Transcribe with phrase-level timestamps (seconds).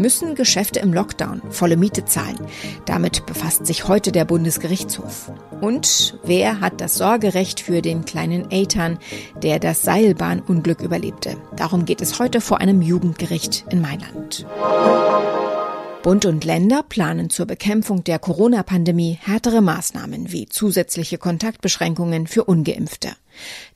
[0.00, 2.38] müssen Geschäfte im Lockdown volle Miete zahlen.
[2.86, 5.30] Damit befasst sich heute der Bundesgerichtshof.
[5.60, 8.98] Und wer hat das Sorgerecht für den kleinen Eitan,
[9.42, 11.36] der das Seilbahnunglück überlebte?
[11.56, 14.46] Darum geht es heute vor einem Jugendgericht in Mailand.
[16.02, 23.10] Bund und Länder planen zur Bekämpfung der Corona-Pandemie härtere Maßnahmen wie zusätzliche Kontaktbeschränkungen für ungeimpfte.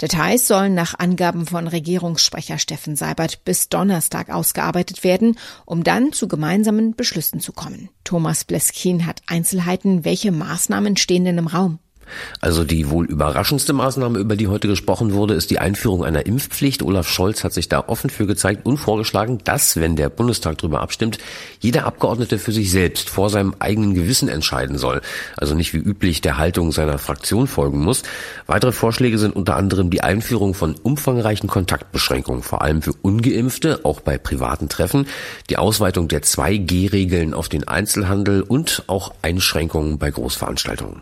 [0.00, 6.26] Details sollen nach Angaben von Regierungssprecher Steffen Seibert bis Donnerstag ausgearbeitet werden, um dann zu
[6.26, 7.90] gemeinsamen Beschlüssen zu kommen.
[8.04, 10.06] Thomas Bleskin hat Einzelheiten.
[10.06, 11.78] Welche Maßnahmen stehen denn im Raum?
[12.40, 16.82] Also die wohl überraschendste Maßnahme, über die heute gesprochen wurde, ist die Einführung einer Impfpflicht.
[16.82, 20.80] Olaf Scholz hat sich da offen für gezeigt und vorgeschlagen, dass, wenn der Bundestag darüber
[20.80, 21.18] abstimmt,
[21.60, 25.00] jeder Abgeordnete für sich selbst vor seinem eigenen Gewissen entscheiden soll.
[25.36, 28.02] Also nicht wie üblich der Haltung seiner Fraktion folgen muss.
[28.46, 34.00] Weitere Vorschläge sind unter anderem die Einführung von umfangreichen Kontaktbeschränkungen, vor allem für Ungeimpfte, auch
[34.00, 35.06] bei privaten Treffen,
[35.50, 41.00] die Ausweitung der 2G-Regeln auf den Einzelhandel und auch Einschränkungen bei Großveranstaltungen.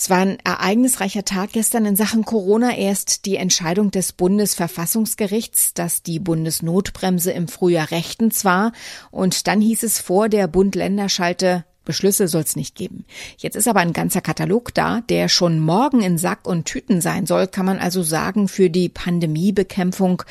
[0.00, 2.76] Es war ein ereignisreicher Tag gestern in Sachen Corona.
[2.76, 8.70] Erst die Entscheidung des Bundesverfassungsgerichts, dass die Bundesnotbremse im Frühjahr rechtens war.
[9.10, 13.06] Und dann hieß es vor der Bund-Länder-Schalte, Beschlüsse soll es nicht geben.
[13.38, 17.26] Jetzt ist aber ein ganzer Katalog da, der schon morgen in Sack und Tüten sein
[17.26, 20.22] soll, kann man also sagen, für die Pandemiebekämpfung.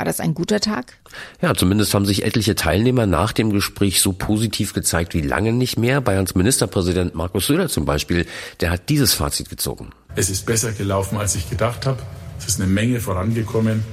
[0.00, 0.94] War das ein guter Tag?
[1.42, 5.78] Ja, zumindest haben sich etliche Teilnehmer nach dem Gespräch so positiv gezeigt wie lange nicht
[5.78, 6.00] mehr.
[6.00, 8.24] Bayerns Ministerpräsident Markus Söder zum Beispiel,
[8.60, 9.90] der hat dieses Fazit gezogen.
[10.16, 11.98] Es ist besser gelaufen, als ich gedacht habe.
[12.38, 13.84] Es ist eine Menge vorangekommen.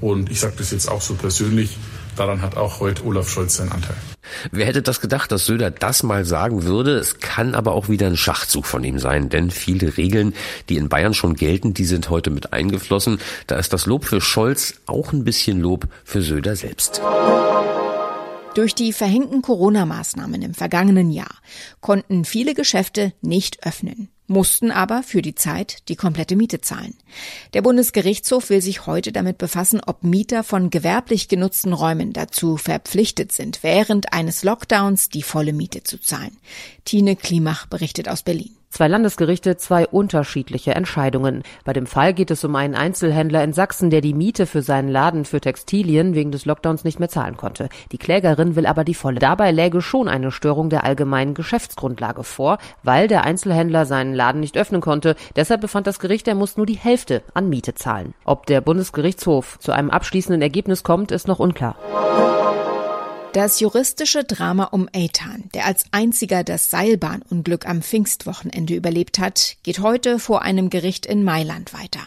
[0.00, 1.76] Und ich sage das jetzt auch so persönlich,
[2.16, 3.94] daran hat auch heute Olaf Scholz seinen Anteil.
[4.50, 6.96] Wer hätte das gedacht, dass Söder das mal sagen würde?
[6.96, 10.34] Es kann aber auch wieder ein Schachzug von ihm sein, denn viele Regeln,
[10.68, 13.18] die in Bayern schon gelten, die sind heute mit eingeflossen.
[13.46, 17.00] Da ist das Lob für Scholz auch ein bisschen Lob für Söder selbst.
[18.54, 21.34] Durch die verhängten Corona-Maßnahmen im vergangenen Jahr
[21.80, 26.94] konnten viele Geschäfte nicht öffnen mussten aber für die Zeit die komplette Miete zahlen.
[27.54, 33.32] Der Bundesgerichtshof will sich heute damit befassen, ob Mieter von gewerblich genutzten Räumen dazu verpflichtet
[33.32, 36.36] sind, während eines Lockdowns die volle Miete zu zahlen.
[36.84, 38.56] Tine Klimach berichtet aus Berlin.
[38.72, 41.42] Zwei Landesgerichte, zwei unterschiedliche Entscheidungen.
[41.62, 44.88] Bei dem Fall geht es um einen Einzelhändler in Sachsen, der die Miete für seinen
[44.88, 47.68] Laden für Textilien wegen des Lockdowns nicht mehr zahlen konnte.
[47.92, 49.18] Die Klägerin will aber die volle.
[49.18, 54.56] Dabei läge schon eine Störung der allgemeinen Geschäftsgrundlage vor, weil der Einzelhändler seinen Laden nicht
[54.56, 55.16] öffnen konnte.
[55.36, 58.14] Deshalb befand das Gericht, er muss nur die Hälfte an Miete zahlen.
[58.24, 61.76] Ob der Bundesgerichtshof zu einem abschließenden Ergebnis kommt, ist noch unklar.
[63.32, 69.78] Das juristische Drama um Eitan, der als einziger das Seilbahnunglück am Pfingstwochenende überlebt hat, geht
[69.78, 72.00] heute vor einem Gericht in Mailand weiter.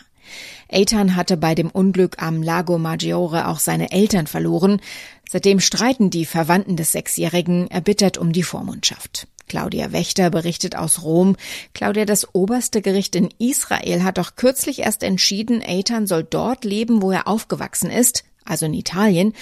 [0.72, 4.80] Eitan hatte bei dem Unglück am Lago Maggiore auch seine Eltern verloren.
[5.28, 9.28] Seitdem streiten die Verwandten des Sechsjährigen erbittert um die Vormundschaft.
[9.48, 11.38] Claudia Wächter berichtet aus Rom.
[11.74, 17.02] Claudia, das oberste Gericht in Israel hat doch kürzlich erst entschieden, Eitan soll dort leben,
[17.02, 19.34] wo er aufgewachsen ist, also in Italien.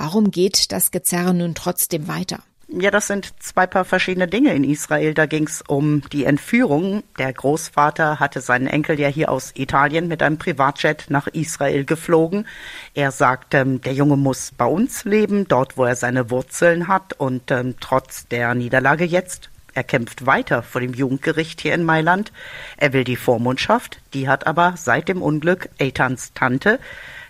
[0.00, 2.38] Warum geht das Gezerre nun trotzdem weiter?
[2.68, 5.12] Ja, das sind zwei paar verschiedene Dinge in Israel.
[5.12, 7.02] Da ging es um die Entführung.
[7.18, 12.46] Der Großvater hatte seinen Enkel ja hier aus Italien mit einem Privatjet nach Israel geflogen.
[12.94, 17.14] Er sagte, ähm, der Junge muss bei uns leben, dort wo er seine Wurzeln hat.
[17.14, 22.30] Und ähm, trotz der Niederlage jetzt, er kämpft weiter vor dem Jugendgericht hier in Mailand.
[22.76, 23.98] Er will die Vormundschaft.
[24.14, 26.78] Die hat aber seit dem Unglück Eitans Tante.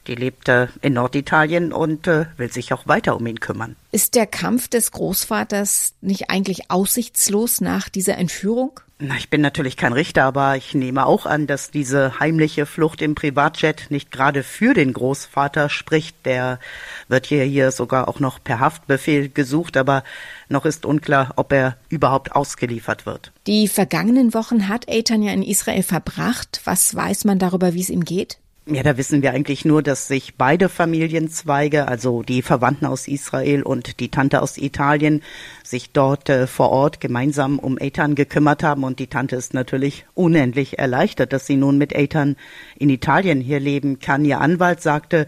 [0.06, 3.76] Die lebt äh, in Norditalien und äh, will sich auch weiter um ihn kümmern.
[3.92, 8.80] Ist der Kampf des Großvaters nicht eigentlich aussichtslos nach dieser Entführung?
[9.00, 13.00] Na, ich bin natürlich kein Richter, aber ich nehme auch an, dass diese heimliche Flucht
[13.00, 16.26] im Privatjet nicht gerade für den Großvater spricht.
[16.26, 16.58] Der
[17.06, 20.02] wird hier, hier sogar auch noch per Haftbefehl gesucht, aber
[20.48, 23.30] noch ist unklar, ob er überhaupt ausgeliefert wird.
[23.46, 26.60] Die vergangenen Wochen hat Eitan ja in Israel verbracht.
[26.64, 28.38] Was weiß man darüber, wie es ihm geht?
[28.70, 33.62] Ja, da wissen wir eigentlich nur, dass sich beide Familienzweige, also die Verwandten aus Israel
[33.62, 35.22] und die Tante aus Italien,
[35.64, 38.84] sich dort äh, vor Ort gemeinsam um Ethan gekümmert haben.
[38.84, 42.36] Und die Tante ist natürlich unendlich erleichtert, dass sie nun mit Ethan
[42.76, 44.26] in Italien hier leben kann.
[44.26, 45.26] Ihr Anwalt sagte,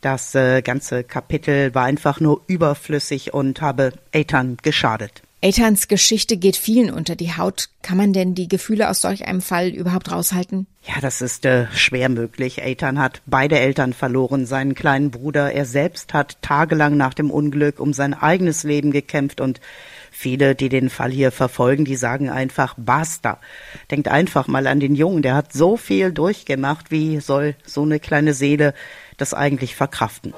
[0.00, 5.22] das äh, ganze Kapitel war einfach nur überflüssig und habe Ethan geschadet.
[5.42, 7.70] Eithans Geschichte geht vielen unter die Haut.
[7.80, 10.66] Kann man denn die Gefühle aus solch einem Fall überhaupt raushalten?
[10.82, 12.60] Ja, das ist äh, schwer möglich.
[12.60, 15.52] Ethan hat beide Eltern verloren, seinen kleinen Bruder.
[15.52, 19.60] Er selbst hat tagelang nach dem Unglück um sein eigenes Leben gekämpft und
[20.10, 23.38] viele, die den Fall hier verfolgen, die sagen einfach basta.
[23.90, 26.90] Denkt einfach mal an den Jungen, der hat so viel durchgemacht.
[26.90, 28.74] Wie soll so eine kleine Seele
[29.16, 30.34] das eigentlich verkraften?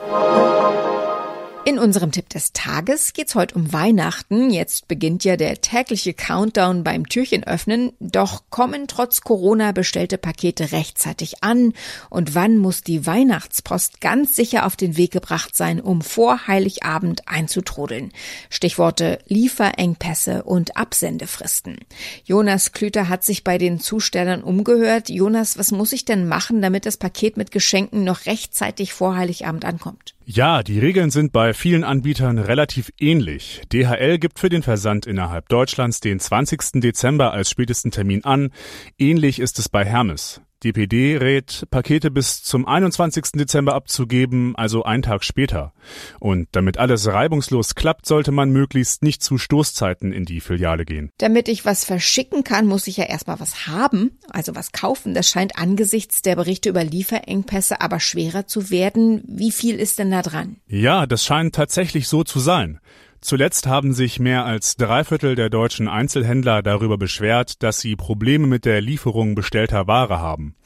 [1.65, 4.51] In unserem Tipp des Tages geht's heute um Weihnachten.
[4.51, 7.93] Jetzt beginnt ja der tägliche Countdown beim Türchen öffnen.
[8.01, 11.73] Doch kommen trotz Corona bestellte Pakete rechtzeitig an?
[12.11, 17.29] Und wann muss die Weihnachtspost ganz sicher auf den Weg gebracht sein, um vor Heiligabend
[17.29, 18.13] einzutrudeln?
[18.51, 21.79] Stichworte Lieferengpässe und Absendefristen.
[22.25, 25.11] Jonas Klüter hat sich bei den Zustellern umgehört.
[25.11, 29.65] Jonas, was muss ich denn machen, damit das Paket mit Geschenken noch rechtzeitig vor Heiligabend
[29.65, 30.12] ankommt?
[30.35, 33.61] Ja, die Regeln sind bei vielen Anbietern relativ ähnlich.
[33.71, 36.81] DHL gibt für den Versand innerhalb Deutschlands den 20.
[36.81, 38.51] Dezember als spätesten Termin an.
[38.97, 40.41] Ähnlich ist es bei Hermes.
[40.65, 43.33] DPD rät, Pakete bis zum 21.
[43.33, 45.73] Dezember abzugeben, also einen Tag später.
[46.21, 51.11] Und damit alles reibungslos klappt, sollte man möglichst nicht zu Stoßzeiten in die Filiale gehen.
[51.19, 55.15] Damit ich was verschicken kann, muss ich ja erstmal was haben, also was kaufen.
[55.15, 59.23] Das scheint angesichts der Berichte über Lieferengpässe aber schwerer zu werden.
[59.27, 60.57] Wie viel ist denn da dran?
[60.69, 62.81] Ja, das scheint tatsächlich so zu sein.
[63.23, 68.49] Zuletzt haben sich mehr als drei Viertel der deutschen Einzelhändler darüber beschwert, dass sie Probleme
[68.49, 70.57] mit der Lieferung bestellter Ware haben.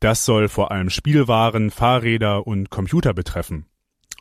[0.00, 3.66] Das soll vor allem Spielwaren, Fahrräder und Computer betreffen.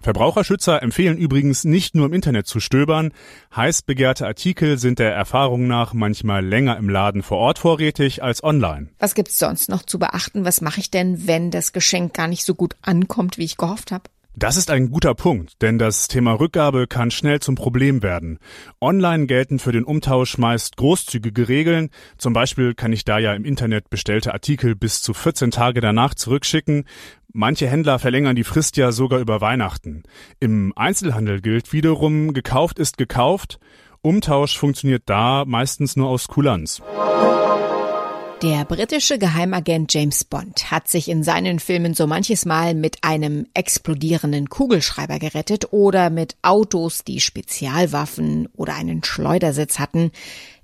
[0.02, 3.14] Verbraucherschützer empfehlen übrigens nicht nur im Internet zu stöbern.
[3.56, 8.44] Heiß begehrte Artikel sind der Erfahrung nach manchmal länger im Laden vor Ort vorrätig als
[8.44, 8.90] online.
[9.00, 10.44] Was gibt's sonst noch zu beachten?
[10.44, 13.92] Was mache ich denn, wenn das Geschenk gar nicht so gut ankommt, wie ich gehofft
[13.92, 14.04] habe?
[14.38, 18.39] Das ist ein guter Punkt, denn das Thema Rückgabe kann schnell zum Problem werden.
[18.82, 21.89] Online gelten für den Umtausch meist großzügige Regeln.
[22.18, 26.15] Zum Beispiel kann ich da ja im Internet bestellte Artikel bis zu 14 Tage danach
[26.15, 26.84] zurückschicken.
[27.32, 30.04] Manche Händler verlängern die Frist ja sogar über Weihnachten.
[30.42, 33.60] Im Einzelhandel gilt wiederum, gekauft ist gekauft.
[34.01, 36.82] Umtausch funktioniert da meistens nur aus Kulanz.
[38.42, 43.48] Der britische Geheimagent James Bond hat sich in seinen Filmen so manches Mal mit einem
[43.54, 50.12] explodierenden Kugelschreiber gerettet oder mit Autos, die Spezialwaffen oder einen Schleudersitz hatten.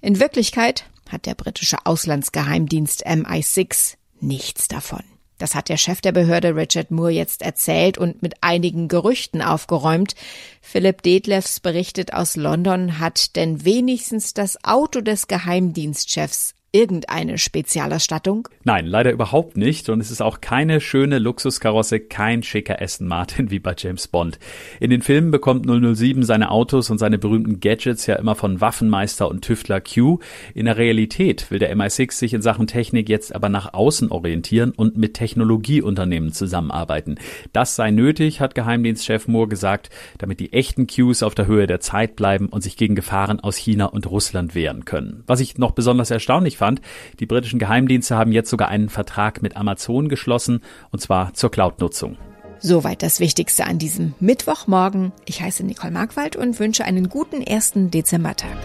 [0.02, 5.04] In Wirklichkeit hat der britische Auslandsgeheimdienst MI6 nichts davon.
[5.38, 10.14] Das hat der Chef der Behörde Richard Moore jetzt erzählt und mit einigen Gerüchten aufgeräumt.
[10.62, 18.48] Philipp Detlefs berichtet aus London, hat denn wenigstens das Auto des Geheimdienstchefs irgendeine Spezialausstattung?
[18.64, 19.90] Nein, leider überhaupt nicht.
[19.90, 24.40] Und es ist auch keine schöne Luxuskarosse, kein schicker Aston Martin wie bei James Bond.
[24.80, 29.30] In den Filmen bekommt 007 seine Autos und seine berühmten Gadgets ja immer von Waffenmeister
[29.30, 30.20] und Tüftler Q.
[30.54, 34.72] In der Realität will der MI6 sich in Sachen Technik jetzt aber nach außen orientieren
[34.72, 37.16] und mit Technologieunternehmen zusammenarbeiten.
[37.52, 41.82] Das sei nötig, hat Geheimdienstchef Moore gesagt, damit die echten Qs auf der Höhe der
[41.82, 45.24] Zeit bleiben und sich gegen Gefahren aus China und Russland wehren können.
[45.28, 46.80] Was ich noch besonders erstaunlich fand,
[47.20, 52.18] die britischen Geheimdienste haben jetzt sogar einen Vertrag mit Amazon geschlossen, und zwar zur Cloud-Nutzung.
[52.60, 55.12] Soweit das Wichtigste an diesem Mittwochmorgen.
[55.26, 58.56] Ich heiße Nicole Markwald und wünsche einen guten ersten Dezembertag.